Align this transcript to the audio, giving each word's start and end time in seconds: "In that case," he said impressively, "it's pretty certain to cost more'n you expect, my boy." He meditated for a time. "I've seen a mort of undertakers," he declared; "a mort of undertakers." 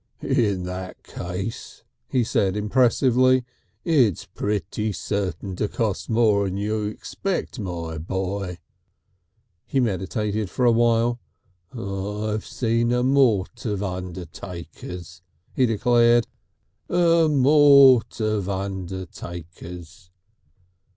"In 0.23 0.63
that 0.63 1.03
case," 1.03 1.83
he 2.07 2.23
said 2.23 2.57
impressively, 2.57 3.45
"it's 3.85 4.25
pretty 4.25 4.93
certain 4.93 5.55
to 5.57 5.67
cost 5.67 6.09
more'n 6.09 6.57
you 6.57 6.85
expect, 6.85 7.59
my 7.59 7.99
boy." 7.99 8.57
He 9.67 9.79
meditated 9.79 10.49
for 10.49 10.65
a 10.65 10.71
time. 10.73 11.19
"I've 11.79 12.47
seen 12.47 12.91
a 12.91 13.03
mort 13.03 13.63
of 13.67 13.83
undertakers," 13.83 15.21
he 15.53 15.67
declared; 15.67 16.25
"a 16.89 17.27
mort 17.29 18.19
of 18.19 18.49
undertakers." 18.49 20.09